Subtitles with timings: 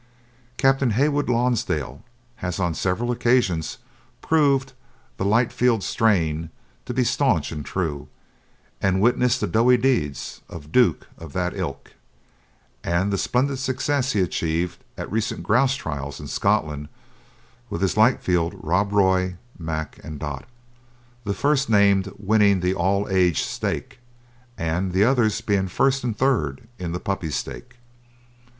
[0.57, 2.01] Captain Heywood Lonsdale
[2.37, 3.77] has on several occasions
[4.19, 4.73] proved
[5.17, 6.49] the Ightfield strain
[6.85, 8.07] to be staunch and true,
[8.81, 11.93] as witness the doughty deeds of Duke of that ilk,
[12.83, 16.87] and the splendid success he achieved at recent grouse trials in Scotland
[17.69, 20.47] with his Ightfield Rob Roy, Mack, and Dot,
[21.25, 23.99] the first named winning the all aged stake,
[24.57, 27.75] and the others being first and third in the puppy stake.